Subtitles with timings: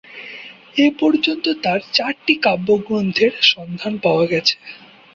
[0.77, 4.55] এ পর্যন্ত তার চারটি কাব্যগ্রন্থের সন্ধান পাওয়া গেছে।